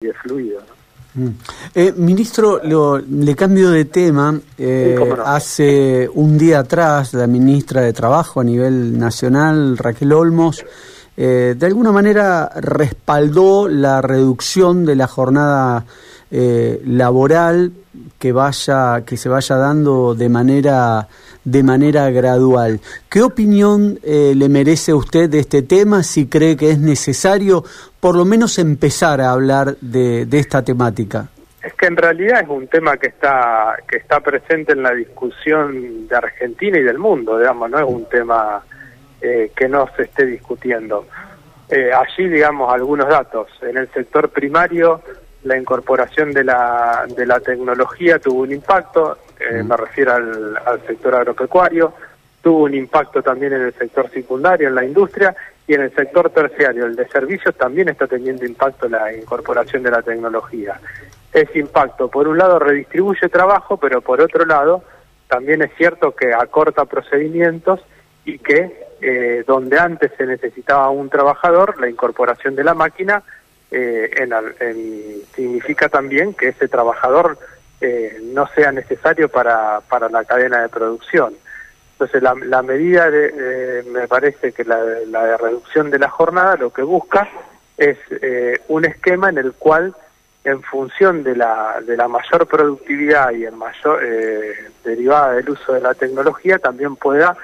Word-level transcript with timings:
y 0.00 0.06
es 0.06 0.16
fluido. 0.18 0.60
Mm. 1.14 1.28
Eh, 1.74 1.92
ministro, 1.96 2.60
le 2.62 3.34
cambio 3.34 3.70
de 3.70 3.86
tema. 3.86 4.38
Eh, 4.56 4.96
hace 5.24 6.08
un 6.14 6.38
día 6.38 6.60
atrás, 6.60 7.14
la 7.14 7.26
ministra 7.26 7.80
de 7.80 7.92
Trabajo 7.92 8.40
a 8.40 8.44
nivel 8.44 8.96
nacional, 8.96 9.76
Raquel 9.76 10.12
Olmos, 10.12 10.64
eh, 11.18 11.54
de 11.58 11.66
alguna 11.66 11.92
manera 11.92 12.48
respaldó 12.54 13.68
la 13.68 14.00
reducción 14.00 14.86
de 14.86 14.96
la 14.96 15.06
jornada 15.06 15.84
laboral 16.30 17.72
que 18.18 18.32
vaya, 18.32 19.02
que 19.06 19.16
se 19.16 19.30
vaya 19.30 19.56
dando 19.56 20.14
de 20.14 20.28
manera 20.28 21.08
de 21.42 21.62
manera 21.62 22.10
gradual. 22.10 22.80
¿Qué 23.08 23.22
opinión 23.22 23.98
le 24.04 24.48
merece 24.50 24.92
a 24.92 24.96
usted 24.96 25.30
de 25.30 25.38
este 25.38 25.62
tema? 25.62 26.02
Si 26.02 26.26
cree 26.26 26.54
que 26.54 26.70
es 26.70 26.78
necesario 26.78 27.64
por 28.00 28.16
lo 28.16 28.24
menos 28.24 28.58
empezar 28.58 29.20
a 29.20 29.32
hablar 29.32 29.76
de, 29.80 30.26
de 30.26 30.38
esta 30.38 30.62
temática? 30.62 31.28
Es 31.62 31.74
que 31.74 31.86
en 31.86 31.96
realidad 31.96 32.42
es 32.42 32.48
un 32.48 32.68
tema 32.68 32.96
que 32.96 33.08
está 33.08 33.76
que 33.88 33.98
está 33.98 34.20
presente 34.20 34.72
en 34.72 34.82
la 34.82 34.94
discusión 34.94 36.06
de 36.06 36.16
Argentina 36.16 36.78
y 36.78 36.82
del 36.82 36.98
mundo, 36.98 37.38
digamos, 37.38 37.70
no 37.70 37.78
es 37.78 37.84
un 37.84 38.08
tema 38.08 38.62
eh, 39.20 39.50
que 39.54 39.68
no 39.68 39.88
se 39.96 40.02
esté 40.04 40.26
discutiendo. 40.26 41.06
Eh, 41.68 41.90
allí, 41.92 42.28
digamos, 42.28 42.72
algunos 42.72 43.08
datos. 43.08 43.48
En 43.62 43.76
el 43.76 43.88
sector 43.92 44.30
primario, 44.30 45.02
la 45.44 45.56
incorporación 45.58 46.32
de 46.32 46.44
la, 46.44 47.06
de 47.08 47.26
la 47.26 47.40
tecnología 47.40 48.18
tuvo 48.18 48.42
un 48.42 48.52
impacto, 48.52 49.18
eh, 49.38 49.62
me 49.62 49.76
refiero 49.76 50.14
al, 50.14 50.58
al 50.64 50.86
sector 50.86 51.14
agropecuario, 51.14 51.92
tuvo 52.42 52.64
un 52.64 52.74
impacto 52.74 53.22
también 53.22 53.52
en 53.52 53.62
el 53.62 53.74
sector 53.74 54.10
secundario, 54.10 54.68
en 54.68 54.74
la 54.74 54.84
industria, 54.84 55.34
y 55.66 55.74
en 55.74 55.82
el 55.82 55.94
sector 55.94 56.30
terciario, 56.30 56.86
el 56.86 56.96
de 56.96 57.06
servicios, 57.08 57.54
también 57.54 57.90
está 57.90 58.06
teniendo 58.06 58.46
impacto 58.46 58.88
la 58.88 59.12
incorporación 59.12 59.82
de 59.82 59.90
la 59.90 60.00
tecnología. 60.00 60.80
Ese 61.30 61.58
impacto, 61.58 62.08
por 62.08 62.26
un 62.26 62.38
lado, 62.38 62.58
redistribuye 62.58 63.28
trabajo, 63.28 63.76
pero 63.76 64.00
por 64.00 64.22
otro 64.22 64.46
lado, 64.46 64.82
también 65.28 65.60
es 65.60 65.70
cierto 65.76 66.16
que 66.16 66.32
acorta 66.32 66.86
procedimientos 66.86 67.80
y 68.24 68.38
que 68.38 68.87
eh, 69.00 69.44
donde 69.46 69.78
antes 69.78 70.12
se 70.16 70.26
necesitaba 70.26 70.90
un 70.90 71.08
trabajador, 71.08 71.80
la 71.80 71.88
incorporación 71.88 72.56
de 72.56 72.64
la 72.64 72.74
máquina 72.74 73.22
eh, 73.70 74.10
significa 75.34 75.88
también 75.88 76.34
que 76.34 76.48
ese 76.48 76.68
trabajador 76.68 77.38
eh, 77.80 78.20
no 78.22 78.46
sea 78.48 78.72
necesario 78.72 79.28
para, 79.28 79.80
para 79.88 80.08
la 80.08 80.24
cadena 80.24 80.62
de 80.62 80.68
producción. 80.68 81.34
Entonces, 81.92 82.22
la, 82.22 82.62
medida, 82.62 83.10
de, 83.10 83.84
me 83.90 84.06
parece 84.06 84.52
que 84.52 84.64
la, 84.64 84.78
la, 85.06 85.36
reducción 85.36 85.90
de 85.90 85.98
la 85.98 86.08
jornada 86.08 86.56
lo 86.56 86.72
que 86.72 86.82
busca 86.82 87.28
es 87.76 87.98
eh, 88.10 88.60
un 88.68 88.84
esquema 88.84 89.30
en 89.30 89.38
el 89.38 89.52
cual, 89.52 89.94
en 90.44 90.62
función 90.62 91.22
de 91.22 91.36
la, 91.36 91.80
de 91.84 91.96
la 91.96 92.08
mayor 92.08 92.46
productividad 92.46 93.32
y 93.32 93.46
en 93.46 93.56
mayor 93.56 94.00
eh, 94.04 94.70
derivada 94.84 95.34
del 95.34 95.50
uso 95.50 95.72
de 95.72 95.80
la 95.80 95.94
tecnología, 95.94 96.58
también 96.58 96.96
pueda, 96.96 97.36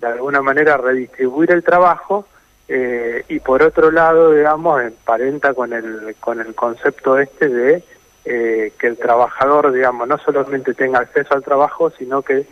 de 0.00 0.06
alguna 0.06 0.42
manera, 0.42 0.76
redistribuir 0.76 1.50
el 1.52 1.62
trabajo 1.62 2.26
eh, 2.68 3.24
y, 3.28 3.40
por 3.40 3.62
otro 3.62 3.90
lado, 3.90 4.32
digamos, 4.32 4.82
emparenta 4.82 5.54
con 5.54 5.72
el, 5.72 6.16
con 6.20 6.40
el 6.40 6.54
concepto 6.54 7.18
este 7.18 7.48
de 7.48 7.84
que 8.24 8.86
el 8.86 8.96
trabajador, 8.96 9.70
digamos, 9.70 10.08
no 10.08 10.16
solamente 10.16 10.72
tenga 10.72 11.00
acceso 11.00 11.34
al 11.34 11.42
trabajo, 11.42 11.90
sino 11.90 12.22
que 12.22 12.46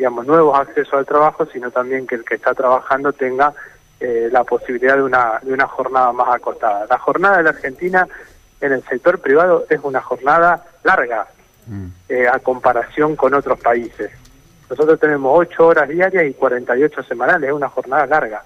digamos, 0.00 0.26
nuevos 0.26 0.58
accesos 0.58 0.94
al 0.94 1.04
trabajo, 1.04 1.44
sino 1.44 1.70
también 1.70 2.06
que 2.06 2.14
el 2.14 2.24
que 2.24 2.36
está 2.36 2.54
trabajando 2.54 3.12
tenga 3.12 3.52
eh, 4.00 4.30
la 4.32 4.44
posibilidad 4.44 4.96
de 4.96 5.02
una, 5.02 5.38
de 5.42 5.52
una 5.52 5.66
jornada 5.66 6.10
más 6.10 6.34
acotada. 6.34 6.86
La 6.88 6.98
jornada 6.98 7.36
de 7.36 7.42
la 7.42 7.50
Argentina 7.50 8.08
en 8.62 8.72
el 8.72 8.82
sector 8.84 9.18
privado 9.18 9.66
es 9.68 9.78
una 9.82 10.00
jornada 10.00 10.64
larga 10.84 11.26
mm. 11.66 11.86
eh, 12.08 12.26
a 12.26 12.38
comparación 12.38 13.14
con 13.14 13.34
otros 13.34 13.60
países. 13.60 14.10
Nosotros 14.70 15.00
tenemos 15.00 15.32
8 15.36 15.66
horas 15.66 15.88
diarias 15.88 16.24
y 16.24 16.32
48 16.32 17.02
semanales, 17.02 17.48
es 17.48 17.54
una 17.54 17.68
jornada 17.68 18.06
larga. 18.06 18.44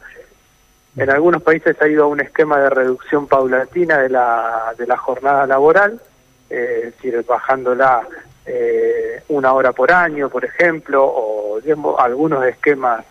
En 0.96 1.10
algunos 1.10 1.42
países 1.42 1.76
ha 1.82 1.86
ido 1.86 2.04
a 2.04 2.06
un 2.06 2.20
esquema 2.20 2.58
de 2.60 2.70
reducción 2.70 3.26
paulatina 3.26 3.98
de 3.98 4.08
la, 4.08 4.72
de 4.78 4.86
la 4.86 4.96
jornada 4.96 5.46
laboral, 5.46 6.00
eh, 6.48 6.84
es 6.84 6.94
decir, 6.94 7.22
bajándola 7.28 8.08
eh, 8.46 9.22
una 9.28 9.52
hora 9.52 9.72
por 9.72 9.92
año, 9.92 10.30
por 10.30 10.46
ejemplo, 10.46 11.04
o 11.04 11.60
algunos 11.98 12.46
esquemas 12.46 13.04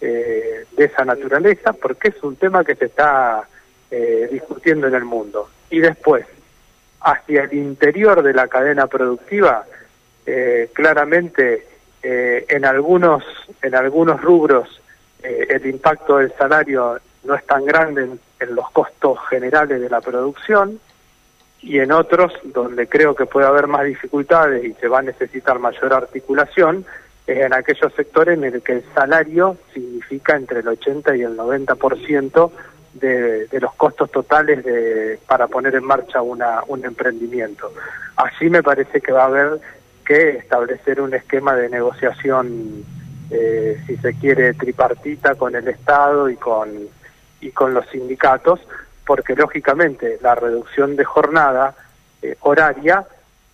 eh, 0.00 0.66
de 0.76 0.84
esa 0.84 1.04
naturaleza, 1.04 1.72
porque 1.72 2.08
es 2.08 2.22
un 2.22 2.36
tema 2.36 2.64
que 2.64 2.76
se 2.76 2.86
está 2.86 3.48
discutiendo 4.30 4.88
en 4.88 4.94
el 4.94 5.04
mundo. 5.04 5.48
Y 5.70 5.78
después, 5.78 6.26
hacia 7.00 7.44
el 7.44 7.54
interior 7.54 8.24
de 8.24 8.34
la 8.34 8.48
cadena 8.48 8.88
productiva, 8.88 9.64
eh, 12.04 12.44
en 12.48 12.64
algunos 12.64 13.24
en 13.62 13.74
algunos 13.74 14.20
rubros 14.20 14.80
el 15.22 15.64
impacto 15.64 16.18
del 16.18 16.30
salario 16.34 16.98
no 17.24 17.34
es 17.34 17.46
tan 17.46 17.64
grande 17.64 18.10
en 18.38 18.54
los 18.54 18.70
costos 18.72 19.18
generales 19.30 19.80
de 19.80 19.88
la 19.88 20.02
producción, 20.02 20.78
y 21.64 21.78
en 21.78 21.92
otros 21.92 22.32
donde 22.44 22.86
creo 22.86 23.14
que 23.14 23.24
puede 23.24 23.46
haber 23.46 23.66
más 23.66 23.84
dificultades 23.84 24.64
y 24.64 24.74
se 24.74 24.86
va 24.86 24.98
a 24.98 25.02
necesitar 25.02 25.58
mayor 25.58 25.94
articulación, 25.94 26.84
es 27.26 27.38
en 27.38 27.54
aquellos 27.54 27.92
sectores 27.94 28.36
en 28.36 28.44
el 28.44 28.62
que 28.62 28.72
el 28.72 28.84
salario 28.94 29.56
significa 29.72 30.36
entre 30.36 30.60
el 30.60 30.68
80 30.68 31.16
y 31.16 31.22
el 31.22 31.36
90% 31.36 32.50
de, 32.92 33.46
de 33.46 33.60
los 33.60 33.74
costos 33.74 34.10
totales 34.10 34.62
de, 34.62 35.18
para 35.26 35.46
poner 35.46 35.74
en 35.74 35.84
marcha 35.84 36.20
una, 36.20 36.60
un 36.68 36.84
emprendimiento. 36.84 37.72
Así 38.16 38.50
me 38.50 38.62
parece 38.62 39.00
que 39.00 39.12
va 39.12 39.22
a 39.22 39.28
haber 39.28 39.58
que 40.04 40.30
establecer 40.30 41.00
un 41.00 41.14
esquema 41.14 41.54
de 41.56 41.68
negociación, 41.68 42.84
eh, 43.30 43.80
si 43.86 43.96
se 43.96 44.14
quiere, 44.14 44.54
tripartita 44.54 45.34
con 45.34 45.54
el 45.54 45.66
Estado 45.68 46.28
y 46.28 46.36
con, 46.36 46.70
y 47.40 47.50
con 47.50 47.74
los 47.74 47.86
sindicatos, 47.88 48.60
porque 49.06 49.34
lógicamente 49.34 50.18
la 50.22 50.34
reducción 50.34 50.96
de 50.96 51.04
jornada 51.04 51.74
eh, 52.22 52.36
horaria 52.40 53.04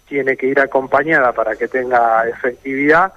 tiene 0.06 0.36
que 0.36 0.46
ir 0.46 0.60
acompañada 0.60 1.32
para 1.32 1.56
que 1.56 1.68
tenga 1.68 2.28
efectividad 2.28 3.12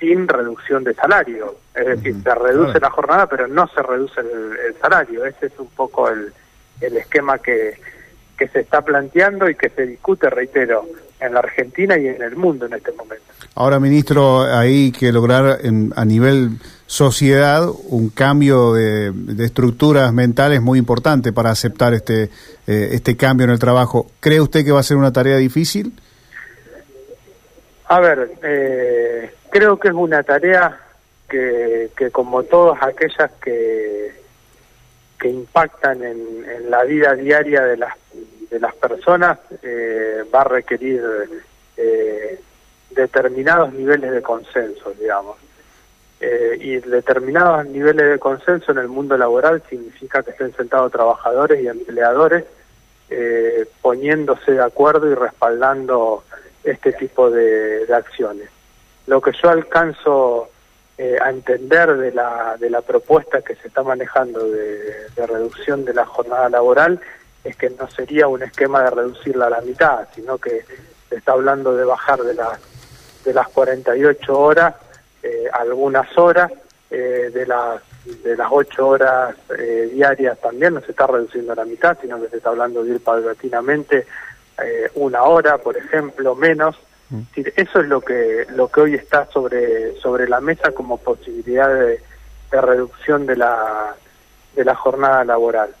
sin 0.00 0.26
reducción 0.26 0.84
de 0.84 0.94
salario. 0.94 1.56
Es 1.74 1.86
decir, 1.86 2.16
se 2.22 2.34
reduce 2.34 2.80
la 2.80 2.90
jornada, 2.90 3.26
pero 3.26 3.46
no 3.46 3.66
se 3.68 3.82
reduce 3.82 4.20
el, 4.20 4.74
salario. 4.80 5.24
Ese 5.24 5.46
es 5.46 5.58
un 5.58 5.68
poco 5.68 6.08
el, 6.08 6.32
el 6.80 6.96
esquema 6.96 7.38
que, 7.38 7.78
que 8.36 8.48
se 8.48 8.60
está 8.60 8.80
planteando 8.82 9.48
y 9.50 9.56
que 9.56 9.68
se 9.68 9.86
discute, 9.86 10.30
reitero, 10.30 10.86
en 11.20 11.34
la 11.34 11.40
Argentina 11.40 11.98
y 11.98 12.06
en 12.08 12.22
el 12.22 12.36
mundo 12.36 12.66
en 12.66 12.74
este 12.74 12.92
momento. 12.92 13.24
Ahora, 13.54 13.80
ministro, 13.80 14.42
hay 14.42 14.92
que 14.92 15.10
lograr 15.12 15.58
a 15.96 16.04
nivel 16.04 16.50
sociedad 16.86 17.68
un 17.88 18.08
cambio 18.08 18.72
de, 18.72 19.12
estructuras 19.44 20.12
mentales 20.12 20.62
muy 20.62 20.78
importante 20.78 21.32
para 21.32 21.50
aceptar 21.50 21.92
este, 21.92 22.30
eh, 22.66 22.88
este 22.92 23.16
cambio 23.16 23.44
en 23.44 23.50
el 23.50 23.58
trabajo. 23.58 24.10
¿Cree 24.20 24.40
usted 24.40 24.64
que 24.64 24.72
va 24.72 24.80
a 24.80 24.84
ser 24.84 24.96
una 24.96 25.12
tarea 25.12 25.36
difícil? 25.36 25.92
A 27.86 28.00
ver, 28.00 28.30
eh, 28.42 29.30
creo 29.50 29.78
que 29.78 29.88
es 29.88 29.94
una 29.94 30.22
tarea 30.22 30.78
que, 31.28 31.90
que 31.96 32.10
como 32.10 32.42
todas 32.44 32.82
aquellas 32.82 33.30
que, 33.42 34.12
que 35.18 35.28
impactan 35.28 36.02
en, 36.02 36.18
en 36.44 36.70
la 36.70 36.84
vida 36.84 37.14
diaria 37.14 37.62
de 37.64 37.76
las, 37.76 37.94
de 38.50 38.60
las 38.60 38.74
personas, 38.74 39.38
eh, 39.62 40.24
va 40.34 40.42
a 40.42 40.44
requerir 40.44 41.02
determinados 42.90 43.72
niveles 43.72 44.10
de 44.10 44.22
consenso, 44.22 44.92
digamos 44.98 45.36
eh, 46.20 46.58
y 46.60 46.76
determinados 46.78 47.64
niveles 47.66 48.10
de 48.10 48.18
consenso 48.18 48.72
en 48.72 48.78
el 48.78 48.88
mundo 48.88 49.16
laboral 49.16 49.62
significa 49.70 50.20
que 50.24 50.32
estén 50.32 50.52
sentados 50.56 50.90
trabajadores 50.90 51.62
y 51.62 51.68
empleadores 51.68 52.44
eh, 53.08 53.66
poniéndose 53.80 54.52
de 54.52 54.62
acuerdo 54.62 55.08
y 55.08 55.14
respaldando 55.14 56.24
este 56.64 56.92
tipo 56.92 57.30
de, 57.30 57.86
acciones. 57.94 58.48
Lo 59.06 59.20
que 59.20 59.30
yo 59.40 59.48
alcanzo 59.48 60.48
eh, 60.98 61.16
a 61.22 61.30
entender 61.30 61.96
de 61.96 62.10
la, 62.10 62.56
de 62.58 62.68
la 62.68 62.80
propuesta 62.82 63.40
que 63.40 63.54
se 63.54 63.68
está 63.68 63.84
manejando 63.84 64.50
de, 64.50 65.06
reducción 65.24 65.84
de 65.84 65.94
la 65.94 66.04
jornada 66.04 66.48
laboral 66.48 67.00
es 67.44 67.56
que 67.56 67.70
no 67.70 67.88
sería 67.90 68.28
un 68.28 68.42
esquema 68.42 68.82
de 68.82 68.90
reducirla 68.90 69.46
a 69.46 69.50
la 69.50 69.60
mitad, 69.60 70.08
sino 70.14 70.38
que 70.38 70.64
se 71.08 71.16
está 71.16 71.32
hablando 71.32 71.74
de 71.74 71.84
bajar 71.84 72.20
de 72.20 72.34
las, 72.34 72.58
de 73.24 73.32
las 73.32 73.48
48 73.48 74.38
horas 74.38 74.74
eh, 75.22 75.46
algunas 75.52 76.16
horas 76.16 76.52
eh, 76.90 77.30
de 77.34 77.46
las 77.46 77.82
de 78.22 78.36
las 78.36 78.48
ocho 78.50 78.88
horas 78.88 79.34
eh, 79.58 79.90
diarias 79.92 80.38
también 80.40 80.74
no 80.74 80.80
se 80.80 80.92
está 80.92 81.08
reduciendo 81.08 81.52
a 81.52 81.56
la 81.56 81.64
mitad 81.64 81.98
sino 82.00 82.20
que 82.20 82.28
se 82.28 82.36
está 82.36 82.50
hablando 82.50 82.84
de 82.84 82.92
ir 82.92 83.00
paulatinamente 83.00 84.06
una 84.94 85.24
hora 85.24 85.58
por 85.58 85.76
ejemplo 85.76 86.34
menos 86.34 86.76
mm. 87.10 87.20
eso 87.56 87.80
es 87.80 87.86
lo 87.86 88.00
que 88.00 88.46
lo 88.54 88.68
que 88.68 88.80
hoy 88.80 88.94
está 88.94 89.26
sobre 89.26 89.96
sobre 90.00 90.28
la 90.28 90.40
mesa 90.40 90.70
como 90.70 90.98
posibilidad 90.98 91.68
de, 91.68 92.00
de 92.50 92.60
reducción 92.60 93.26
de 93.26 93.36
la 93.36 93.94
de 94.54 94.64
la 94.64 94.74
jornada 94.74 95.24
laboral 95.24 95.74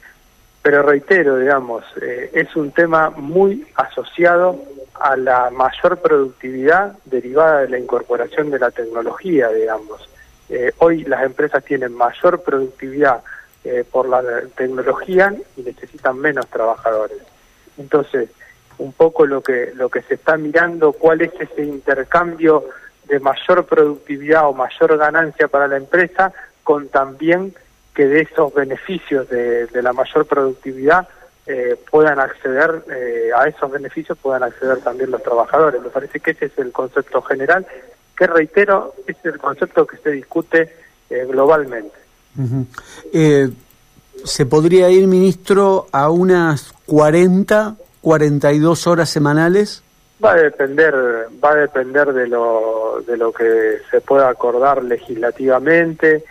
pero 0.68 0.82
reitero, 0.82 1.38
digamos, 1.38 1.82
eh, 1.98 2.30
es 2.34 2.54
un 2.54 2.72
tema 2.72 3.08
muy 3.08 3.66
asociado 3.74 4.62
a 5.00 5.16
la 5.16 5.48
mayor 5.48 5.96
productividad 5.96 6.92
derivada 7.06 7.62
de 7.62 7.70
la 7.70 7.78
incorporación 7.78 8.50
de 8.50 8.58
la 8.58 8.70
tecnología, 8.70 9.48
digamos. 9.48 10.06
Eh, 10.50 10.72
hoy 10.76 11.04
las 11.04 11.22
empresas 11.22 11.64
tienen 11.64 11.94
mayor 11.94 12.42
productividad 12.42 13.22
eh, 13.64 13.82
por 13.90 14.10
la 14.10 14.22
tecnología 14.54 15.34
y 15.56 15.62
necesitan 15.62 16.18
menos 16.18 16.46
trabajadores. 16.48 17.22
Entonces, 17.78 18.28
un 18.76 18.92
poco 18.92 19.24
lo 19.24 19.40
que 19.40 19.72
lo 19.74 19.88
que 19.88 20.02
se 20.02 20.16
está 20.16 20.36
mirando, 20.36 20.92
cuál 20.92 21.22
es 21.22 21.32
ese 21.40 21.62
intercambio 21.62 22.66
de 23.06 23.18
mayor 23.20 23.64
productividad 23.64 24.46
o 24.46 24.52
mayor 24.52 24.98
ganancia 24.98 25.48
para 25.48 25.66
la 25.66 25.78
empresa 25.78 26.30
con 26.62 26.90
también 26.90 27.54
que 27.98 28.06
de 28.06 28.20
esos 28.20 28.54
beneficios 28.54 29.28
de, 29.28 29.66
de 29.66 29.82
la 29.82 29.92
mayor 29.92 30.24
productividad 30.24 31.08
eh, 31.48 31.76
puedan 31.90 32.20
acceder, 32.20 32.84
eh, 32.94 33.30
a 33.36 33.48
esos 33.48 33.68
beneficios 33.72 34.16
puedan 34.18 34.44
acceder 34.44 34.78
también 34.82 35.10
los 35.10 35.20
trabajadores. 35.20 35.82
Me 35.82 35.88
parece 35.88 36.20
que 36.20 36.30
ese 36.30 36.44
es 36.44 36.56
el 36.58 36.70
concepto 36.70 37.20
general, 37.22 37.66
que 38.16 38.28
reitero, 38.28 38.94
es 39.04 39.16
el 39.24 39.38
concepto 39.38 39.84
que 39.84 39.96
se 39.96 40.12
discute 40.12 40.72
eh, 41.10 41.26
globalmente. 41.28 41.96
¿Se 44.24 44.46
podría 44.46 44.90
ir, 44.90 45.08
ministro, 45.08 45.88
a 45.90 46.08
unas 46.08 46.72
40, 46.86 47.74
42 48.00 48.86
horas 48.86 49.10
semanales? 49.10 49.82
Va 50.24 50.34
a 50.34 50.36
depender, 50.36 50.94
va 51.44 51.50
a 51.50 51.56
depender 51.56 52.12
de 52.12 52.28
lo, 52.28 53.02
de 53.04 53.16
lo 53.16 53.32
que 53.32 53.78
se 53.90 54.00
pueda 54.00 54.28
acordar 54.28 54.84
legislativamente 54.84 56.22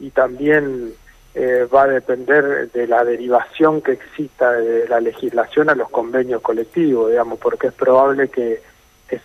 y 0.00 0.10
también 0.10 0.94
eh, 1.34 1.66
va 1.72 1.84
a 1.84 1.88
depender 1.88 2.70
de 2.72 2.86
la 2.86 3.04
derivación 3.04 3.80
que 3.80 3.92
exista 3.92 4.52
de 4.52 4.86
la 4.86 5.00
legislación 5.00 5.70
a 5.70 5.74
los 5.74 5.88
convenios 5.88 6.42
colectivos, 6.42 7.10
digamos, 7.10 7.38
porque 7.38 7.68
es 7.68 7.72
probable 7.72 8.28
que, 8.28 8.60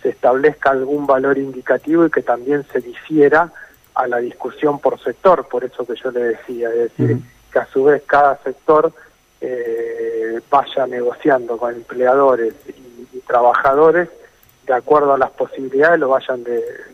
se 0.02 0.10
establezca 0.10 0.68
algún 0.68 1.06
valor 1.06 1.38
indicativo 1.38 2.04
y 2.04 2.10
que 2.10 2.20
también 2.20 2.62
se 2.70 2.78
difiera 2.78 3.50
a 3.94 4.06
la 4.06 4.18
discusión 4.18 4.80
por 4.80 5.00
sector, 5.00 5.48
por 5.48 5.64
eso 5.64 5.86
que 5.86 5.94
yo 5.96 6.10
le 6.10 6.20
decía, 6.24 6.68
es 6.68 6.94
decir, 6.94 7.16
que 7.50 7.58
a 7.58 7.64
su 7.64 7.84
vez 7.84 8.02
cada 8.04 8.36
sector 8.42 8.92
eh, 9.40 10.40
vaya 10.50 10.86
negociando 10.86 11.56
con 11.56 11.74
empleadores 11.74 12.52
y, 12.66 13.18
trabajadores 13.20 14.10
de 14.66 14.74
acuerdo 14.74 15.14
a 15.14 15.18
las 15.18 15.30
posibilidades, 15.30 16.00
lo 16.00 16.10
vayan 16.10 16.44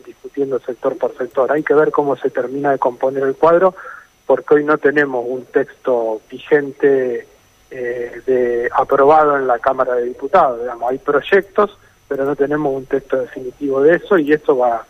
discutiendo 0.05 0.59
sector 0.59 0.97
por 0.97 1.17
sector. 1.17 1.51
Hay 1.51 1.63
que 1.63 1.73
ver 1.73 1.91
cómo 1.91 2.15
se 2.15 2.29
termina 2.29 2.71
de 2.71 2.79
componer 2.79 3.23
el 3.23 3.35
cuadro, 3.35 3.75
porque 4.25 4.55
hoy 4.55 4.63
no 4.63 4.77
tenemos 4.77 5.25
un 5.27 5.45
texto 5.45 6.21
vigente 6.29 7.27
eh, 7.71 8.21
de, 8.25 8.69
aprobado 8.75 9.37
en 9.37 9.47
la 9.47 9.59
Cámara 9.59 9.95
de 9.95 10.05
Diputados. 10.05 10.61
Digamos, 10.61 10.91
hay 10.91 10.97
proyectos, 10.97 11.77
pero 12.07 12.25
no 12.25 12.35
tenemos 12.35 12.73
un 12.73 12.85
texto 12.85 13.17
definitivo 13.17 13.81
de 13.81 13.95
eso 13.95 14.17
y 14.17 14.33
eso 14.33 14.57
va, 14.57 14.85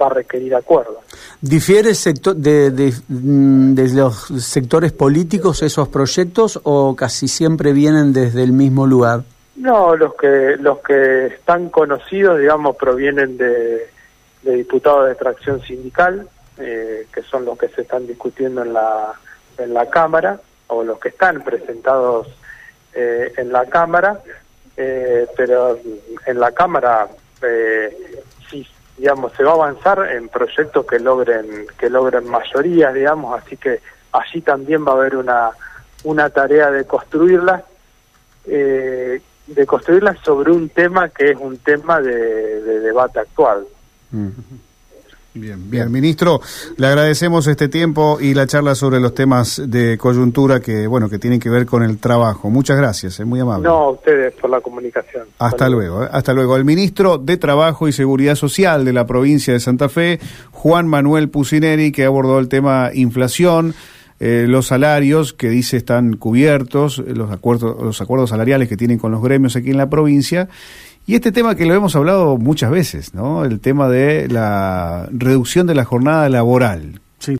va 0.00 0.06
a 0.06 0.10
requerir 0.10 0.54
acuerdo. 0.54 1.00
¿Difiere 1.40 1.94
sector 1.94 2.36
de, 2.36 2.70
de, 2.70 2.92
mm, 3.08 3.74
de, 3.74 3.94
los 3.94 4.28
sectores 4.38 4.92
políticos 4.92 5.62
esos 5.62 5.88
proyectos 5.88 6.60
o 6.62 6.94
casi 6.96 7.28
siempre 7.28 7.72
vienen 7.72 8.12
desde 8.12 8.42
el 8.42 8.52
mismo 8.52 8.86
lugar? 8.86 9.22
No, 9.56 9.96
los 9.96 10.14
que 10.14 10.56
los 10.60 10.78
que 10.78 11.26
están 11.26 11.68
conocidos, 11.68 12.38
digamos, 12.38 12.76
provienen 12.76 13.36
de, 13.36 13.88
de 14.42 14.52
diputados 14.52 15.06
de 15.06 15.12
extracción 15.12 15.60
sindical, 15.62 16.28
eh, 16.60 17.06
que 17.12 17.22
son 17.22 17.44
los 17.44 17.56
que 17.56 17.68
se 17.68 17.82
están 17.82 18.06
discutiendo 18.06 18.62
en 18.62 18.72
la, 18.72 19.12
en 19.58 19.72
la 19.72 19.88
Cámara, 19.88 20.40
o 20.66 20.82
los 20.82 20.98
que 20.98 21.10
están 21.10 21.42
presentados 21.42 22.26
eh, 22.94 23.32
en 23.36 23.52
la 23.52 23.66
Cámara, 23.66 24.20
eh, 24.76 25.26
pero 25.36 25.78
en 26.26 26.40
la 26.40 26.50
Cámara 26.52 27.06
sí, 28.50 28.66
digamos, 28.96 29.32
se 29.34 29.44
va 29.44 29.52
a 29.52 29.54
avanzar 29.54 30.10
en 30.12 30.28
proyectos 30.28 30.84
que 30.84 30.98
logren, 30.98 31.66
que 31.78 31.88
logren 31.88 32.28
mayorías, 32.28 32.92
digamos, 32.92 33.40
así 33.40 33.56
que 33.56 33.80
allí 34.12 34.40
también 34.40 34.84
va 34.84 34.92
a 34.92 34.96
haber 34.96 35.14
una, 35.14 35.50
una 36.02 36.30
tarea 36.30 36.72
de 36.72 36.84
construirlas, 36.84 37.62
de 38.44 39.66
construirlas 39.66 40.18
sobre 40.24 40.50
un 40.50 40.68
tema 40.70 41.08
que 41.08 41.30
es 41.30 41.36
un 41.38 41.58
tema 41.58 42.00
de, 42.00 42.80
debate 42.80 43.20
actual. 43.20 43.64
Mm. 44.10 44.30
Bien, 45.34 45.70
bien, 45.70 45.92
ministro, 45.92 46.40
le 46.78 46.86
agradecemos 46.86 47.46
este 47.46 47.68
tiempo 47.68 48.18
y 48.18 48.32
la 48.32 48.46
charla 48.46 48.74
sobre 48.74 48.98
los 48.98 49.14
temas 49.14 49.62
de 49.64 49.98
coyuntura 49.98 50.60
que, 50.60 50.86
bueno, 50.86 51.10
que 51.10 51.18
tienen 51.18 51.38
que 51.38 51.50
ver 51.50 51.66
con 51.66 51.82
el 51.82 51.98
trabajo. 51.98 52.48
Muchas 52.48 52.78
gracias, 52.78 53.20
es 53.20 53.26
muy 53.26 53.38
amable. 53.38 53.68
No, 53.68 53.76
a 53.76 53.90
ustedes 53.90 54.32
por 54.34 54.48
la 54.48 54.60
comunicación. 54.60 55.24
Hasta 55.38 55.68
luego, 55.68 56.04
¿eh? 56.04 56.08
hasta 56.10 56.32
luego. 56.32 56.56
El 56.56 56.64
ministro 56.64 57.18
de 57.18 57.36
Trabajo 57.36 57.88
y 57.88 57.92
Seguridad 57.92 58.36
Social 58.36 58.86
de 58.86 58.92
la 58.94 59.06
provincia 59.06 59.52
de 59.52 59.60
Santa 59.60 59.90
Fe, 59.90 60.18
Juan 60.50 60.88
Manuel 60.88 61.28
Pusineri, 61.28 61.92
que 61.92 62.06
abordó 62.06 62.38
el 62.38 62.48
tema 62.48 62.90
inflación. 62.94 63.74
Eh, 64.20 64.46
los 64.48 64.66
salarios 64.66 65.32
que 65.32 65.48
dice 65.48 65.76
están 65.76 66.16
cubiertos, 66.16 66.98
los 66.98 67.30
acuerdos, 67.30 67.80
los 67.80 68.00
acuerdos 68.00 68.30
salariales 68.30 68.68
que 68.68 68.76
tienen 68.76 68.98
con 68.98 69.12
los 69.12 69.22
gremios 69.22 69.54
aquí 69.54 69.70
en 69.70 69.76
la 69.76 69.88
provincia 69.88 70.48
y 71.08 71.14
este 71.14 71.32
tema 71.32 71.54
que 71.54 71.64
lo 71.64 71.72
hemos 71.72 71.96
hablado 71.96 72.36
muchas 72.36 72.70
veces, 72.70 73.14
¿no? 73.14 73.42
El 73.42 73.60
tema 73.60 73.88
de 73.88 74.28
la 74.28 75.08
reducción 75.10 75.66
de 75.66 75.74
la 75.74 75.86
jornada 75.86 76.28
laboral, 76.28 77.00